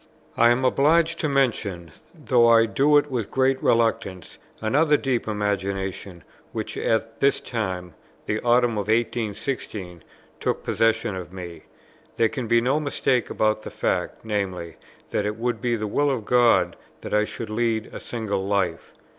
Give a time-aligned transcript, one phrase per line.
[0.35, 6.23] I am obliged to mention, though I do it with great reluctance, another deep imagination,
[6.53, 7.93] which at this time,
[8.25, 10.03] the autumn of 1816,
[10.39, 11.65] took possession of me,
[12.17, 14.73] there can be no mistake about the fact; viz.
[15.11, 18.93] that it would be the will of God that I should lead a single life.